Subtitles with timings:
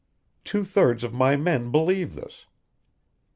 [0.43, 2.47] Two thirds of my men believe this.